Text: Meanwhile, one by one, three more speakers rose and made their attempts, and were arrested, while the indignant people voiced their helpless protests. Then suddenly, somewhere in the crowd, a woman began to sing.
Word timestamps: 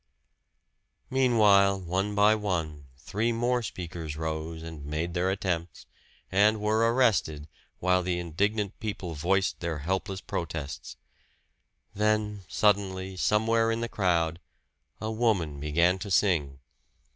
Meanwhile, 1.11 1.79
one 1.81 2.15
by 2.15 2.33
one, 2.33 2.87
three 2.97 3.31
more 3.31 3.61
speakers 3.61 4.17
rose 4.17 4.63
and 4.63 4.83
made 4.83 5.13
their 5.13 5.29
attempts, 5.29 5.85
and 6.31 6.59
were 6.59 6.91
arrested, 6.91 7.47
while 7.77 8.01
the 8.01 8.17
indignant 8.17 8.79
people 8.79 9.13
voiced 9.13 9.59
their 9.59 9.77
helpless 9.77 10.19
protests. 10.19 10.97
Then 11.93 12.41
suddenly, 12.47 13.15
somewhere 13.15 13.69
in 13.69 13.81
the 13.81 13.87
crowd, 13.89 14.39
a 14.99 15.11
woman 15.11 15.59
began 15.59 15.99
to 15.99 16.09
sing. 16.09 16.57